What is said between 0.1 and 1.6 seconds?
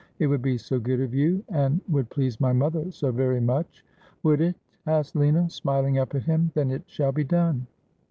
'It would be so good of you,